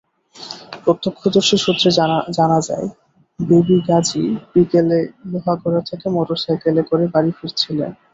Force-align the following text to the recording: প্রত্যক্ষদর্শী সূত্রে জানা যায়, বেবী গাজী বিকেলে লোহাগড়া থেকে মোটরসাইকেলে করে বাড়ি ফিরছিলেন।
প্রত্যক্ষদর্শী 0.83 1.57
সূত্রে 1.57 1.89
জানা 2.37 2.59
যায়, 2.69 2.87
বেবী 3.39 3.77
গাজী 3.87 4.23
বিকেলে 4.51 4.99
লোহাগড়া 5.31 5.81
থেকে 5.89 6.05
মোটরসাইকেলে 6.15 6.81
করে 6.89 7.05
বাড়ি 7.13 7.31
ফিরছিলেন। 7.37 7.91